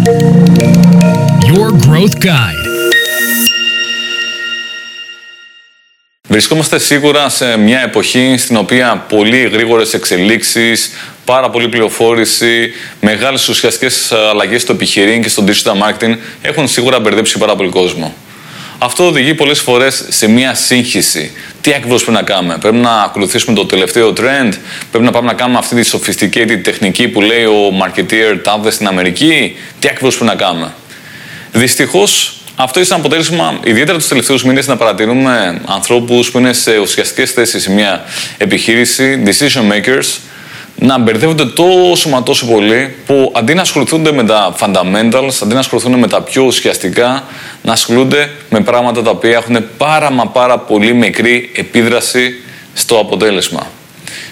[0.00, 2.66] Your Growth Guide.
[6.28, 10.90] Βρισκόμαστε σίγουρα σε μια εποχή στην οποία πολύ γρήγορες εξελίξεις,
[11.24, 17.38] πάρα πολλή πληροφόρηση, μεγάλες ουσιαστικές αλλαγές στο επιχειρήν και στο digital marketing έχουν σίγουρα μπερδέψει
[17.38, 18.14] πάρα πολύ κόσμο.
[18.82, 21.32] Αυτό οδηγεί πολλές φορές σε μια σύγχυση.
[21.60, 24.52] Τι ακριβώς πρέπει να κάνουμε, Πρέπει να ακολουθήσουμε το τελευταίο trend,
[24.90, 28.86] Πρέπει να πάμε να κάνουμε αυτή τη sophisticated τεχνική που λέει ο marketeer τάδε στην
[28.86, 30.72] Αμερική, Τι ακριβώς πρέπει να κάνουμε;
[31.52, 37.30] Δυστυχώς αυτό είναι αποτέλεσμα, ιδιαίτερα τους τελευταίους μήνες, να παρατηρούμε ανθρώπους που είναι σε ουσιαστικές
[37.30, 38.04] θέσεις σε μια
[38.38, 40.18] επιχείρηση, decision makers,
[40.80, 45.58] να μπερδεύονται τόσο μα τόσο πολύ που αντί να ασχοληθούνται με τα fundamentals, αντί να
[45.58, 47.24] ασχοληθούν με τα πιο ουσιαστικά,
[47.62, 52.34] να ασχολούνται με πράγματα τα οποία έχουν πάρα μα πάρα πολύ μικρή επίδραση
[52.74, 53.66] στο αποτέλεσμα.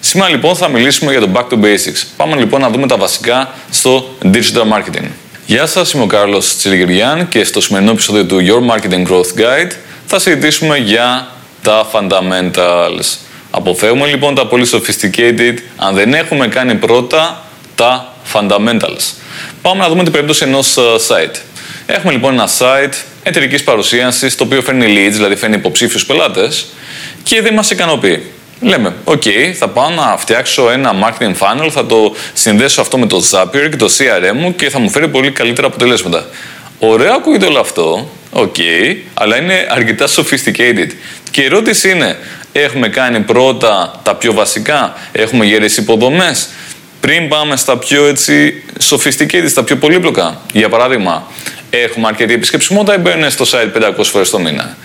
[0.00, 2.02] Σήμερα λοιπόν θα μιλήσουμε για το Back to Basics.
[2.16, 5.08] Πάμε λοιπόν να δούμε τα βασικά στο Digital Marketing.
[5.46, 9.70] Γεια σας, είμαι ο Κάρλος Τσιλιγυριάν και στο σημερινό επεισόδιο του Your Marketing Growth Guide
[10.06, 11.28] θα συζητήσουμε για
[11.62, 13.16] τα fundamentals.
[13.50, 19.12] Αποφεύγουμε λοιπόν τα πολύ sophisticated αν δεν έχουμε κάνει πρώτα τα fundamentals.
[19.62, 21.40] Πάμε να δούμε την περίπτωση ενός ε, site.
[21.86, 26.66] Έχουμε λοιπόν ένα site εταιρικής παρουσίασης το οποίο φέρνει leads, δηλαδή φέρνει υποψήφιους πελάτες
[27.22, 28.22] και δεν μας ικανοποιεί.
[28.60, 33.22] Λέμε, OK, θα πάω να φτιάξω ένα marketing funnel, θα το συνδέσω αυτό με το
[33.30, 36.26] Zapier και το CRM μου και θα μου φέρει πολύ καλύτερα αποτελέσματα.
[36.78, 38.58] Ωραίο ακούγεται όλο αυτό, OK,
[39.14, 40.88] αλλά είναι αρκετά sophisticated.
[41.30, 42.16] Και η ερώτηση είναι,
[42.52, 46.48] έχουμε κάνει πρώτα τα πιο βασικά, έχουμε γερές υποδομές,
[47.00, 50.40] πριν πάμε στα πιο έτσι sophisticated, στα πιο πολύπλοκα.
[50.52, 51.26] Για παράδειγμα,
[51.70, 54.76] έχουμε αρκετή επισκεψιμότητα ή μπαίνουν στο site 500 φορές το μήνα.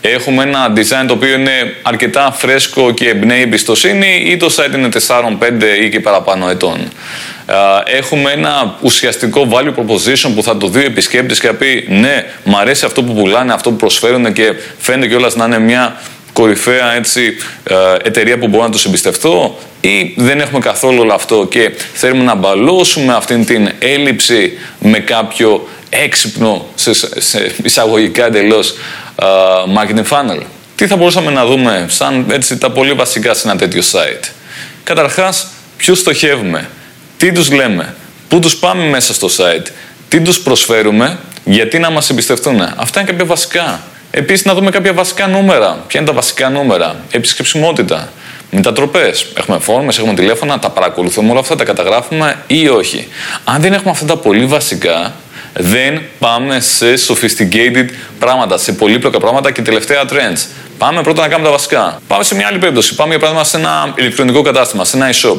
[0.00, 4.88] Έχουμε ένα design το οποίο είναι αρκετά φρέσκο και εμπνέει εμπιστοσύνη ή το site είναι
[5.06, 6.78] 4, 5 ή και παραπάνω ετών.
[7.84, 12.24] Έχουμε ένα ουσιαστικό value proposition που θα το δει ο επισκέπτης και θα πει ναι,
[12.44, 16.00] μου αρέσει αυτό που πουλάνε, αυτό που προσφέρουν και φαίνεται κιόλας να είναι μια
[16.32, 17.36] κορυφαία έτσι,
[18.02, 22.34] εταιρεία που μπορώ να τους εμπιστευτώ ή δεν έχουμε καθόλου όλο αυτό και θέλουμε να
[22.34, 28.74] μπαλώσουμε αυτή την έλλειψη με κάποιο έξυπνο, σε, σε εισαγωγικά εντελώς
[29.76, 30.42] marketing funnel.
[30.74, 34.30] Τι θα μπορούσαμε να δούμε σαν έτσι, τα πολύ βασικά σε ένα τέτοιο site.
[34.84, 36.68] Καταρχάς, ποιους στοχεύουμε,
[37.16, 37.94] τι τους λέμε,
[38.28, 39.66] πού τους πάμε μέσα στο site,
[40.08, 42.60] τι τους προσφέρουμε, γιατί να μας εμπιστευτούν.
[42.76, 43.80] Αυτά είναι κάποια βασικά.
[44.10, 45.84] Επίσης, να δούμε κάποια βασικά νούμερα.
[45.86, 48.12] Ποια είναι τα βασικά νούμερα, επισκεψιμότητα,
[48.50, 49.12] μετατροπέ.
[49.34, 53.08] Έχουμε φόρμες, έχουμε τηλέφωνα, τα παρακολουθούμε όλα αυτά, τα καταγράφουμε ή όχι.
[53.44, 55.14] Αν δεν έχουμε αυτά τα πολύ βασικά,
[55.58, 57.86] δεν πάμε σε sophisticated
[58.18, 60.46] πράγματα, σε πολύπλοκα πράγματα και τελευταία trends.
[60.78, 62.00] Πάμε πρώτα να κάνουμε τα βασικά.
[62.06, 62.94] Πάμε σε μια άλλη περίπτωση.
[62.94, 65.38] Πάμε για παράδειγμα σε ένα ηλεκτρονικό κατάστημα, σε ένα e-shop.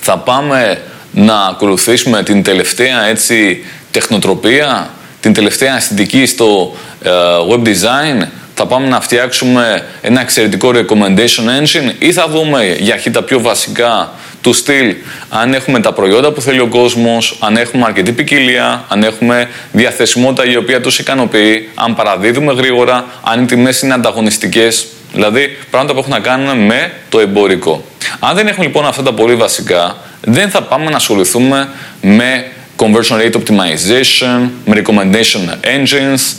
[0.00, 0.80] Θα πάμε
[1.12, 7.10] να ακολουθήσουμε την τελευταία έτσι, τεχνοτροπία, την τελευταία αισθητική στο ε,
[7.50, 13.10] web design, θα πάμε να φτιάξουμε ένα εξαιρετικό recommendation engine ή θα δούμε για αρχή
[13.10, 14.94] τα πιο βασικά του στυλ
[15.28, 20.50] αν έχουμε τα προϊόντα που θέλει ο κόσμος, αν έχουμε αρκετή ποικιλία, αν έχουμε διαθεσιμότητα
[20.50, 24.86] η οποία τους ικανοποιεί, αν παραδίδουμε γρήγορα, αν οι τιμές είναι ανταγωνιστικές.
[25.12, 27.84] Δηλαδή πράγματα που έχουν να κάνουν με το εμπορικό.
[28.20, 31.68] Αν δεν έχουμε λοιπόν αυτά τα πολύ βασικά, δεν θα πάμε να ασχοληθούμε
[32.00, 32.44] με
[32.80, 36.34] conversion rate optimization, με recommendation engines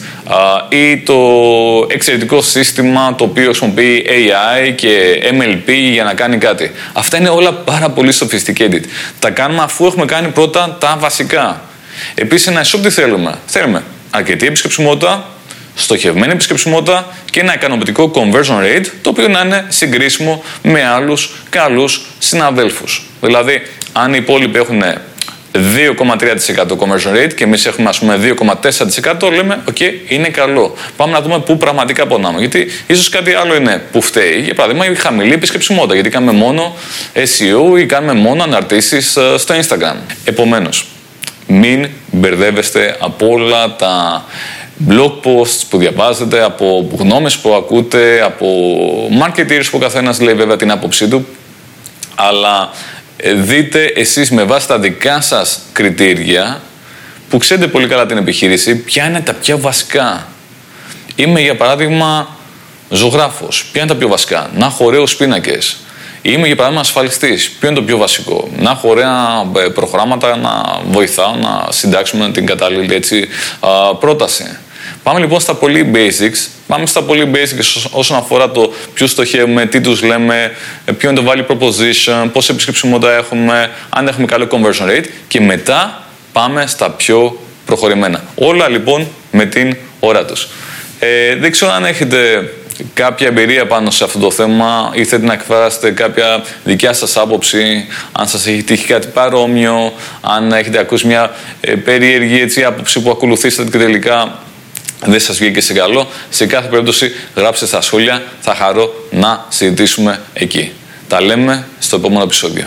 [0.69, 1.18] ή το
[1.90, 6.72] εξαιρετικό σύστημα το οποίο χρησιμοποιεί AI και MLP για να κάνει κάτι.
[6.94, 8.84] Αυτά είναι όλα πάρα πολύ sophisticated.
[9.19, 11.62] Τα κάνουμε αφού έχουμε κάνει πρώτα τα βασικά.
[12.16, 15.29] Επίσης, ένα e-shop τι θέλουμε; Θέλουμε αρκετή επισκεψιμότητα,
[15.75, 22.02] στοχευμένη επισκεψιμότητα και ένα ικανοποιητικό conversion rate το οποίο να είναι συγκρίσιμο με άλλους καλούς
[22.19, 23.06] συναδέλφους.
[23.22, 23.62] Δηλαδή,
[23.94, 24.84] αν οι υπόλοιποι έχουν
[25.53, 28.35] 2,3% conversion rate και εμείς έχουμε ας πούμε
[29.22, 30.75] 2,4% λέμε οκ, είναι καλό.
[30.95, 32.39] Πάμε να δούμε πού πραγματικά πονάμε.
[32.39, 34.40] Γιατί ίσως κάτι άλλο είναι που φταίει.
[34.40, 35.94] Για παράδειγμα, η χαμηλή επισκεψιμότητα.
[35.94, 36.75] Γιατί κάνουμε μόνο
[37.13, 39.95] SEO ή κάνουμε μόνο αναρτήσεις ε, στο Instagram.
[40.23, 40.85] Επομένως,
[41.47, 44.26] μην μπερδεύεστε από όλα τα
[44.90, 48.47] blog posts που διαβάζετε, από γνώμες που ακούτε, από
[49.22, 51.28] marketers που ο καθένας λέει βέβαια την άποψή του,
[52.16, 52.70] αλλά
[53.01, 53.01] ε,
[53.35, 56.62] δείτε εσείς με βάση τα δικά σας κριτήρια
[57.29, 60.28] που ξέρετε πολύ καλά την επιχείρηση, ποια είναι τα πιο βασικά.
[61.16, 62.28] Είμαι για παράδειγμα
[62.90, 63.66] ζωγράφος.
[63.72, 65.78] Ποια είναι τα πιο βασικά; Να έχω ωραίους πίνακες.
[66.22, 67.50] Είμαι για παράδειγμα ασφαλιστής.
[67.50, 72.46] Ποιο είναι το πιο βασικό; Να έχω ωραία ε, προγράμματα να βοηθάω να συντάξουμε την
[72.46, 73.28] κατάλληλη έτσι,
[74.00, 74.58] πρόταση.
[75.03, 76.47] Πάμε λοιπόν στα πολύ basics.
[76.72, 80.52] Πάμε στα πολύ basics όσον αφορά το ποιο στοχεύουμε, τι τους λέμε,
[80.97, 86.03] ποιο είναι το value proposition, πόση επισκεψιμότητα έχουμε, αν έχουμε καλό conversion rate και μετά
[86.32, 88.23] πάμε στα πιο προχωρημένα.
[88.35, 90.47] Όλα λοιπόν με την ώρα τους.
[91.00, 92.50] Ε, δεν ξέρω αν έχετε
[92.94, 97.85] κάποια εμπειρία πάνω σε αυτό το θέμα ή θέλετε να εκφράσετε κάποια δικιά σας άποψη,
[98.12, 101.32] αν σας έχει τύχει κάτι παρόμοιο, αν έχετε ακούσει μια
[101.62, 104.40] ε, περίεργη έτσι, άποψη που ακολουθήσατε και τελικά
[105.06, 106.08] δεν σας βγήκε σε καλό.
[106.30, 110.72] Σε κάθε περίπτωση γράψτε στα σχόλια, θα χαρώ να συζητήσουμε εκεί.
[111.08, 112.66] Τα λέμε στο επόμενο επεισόδιο.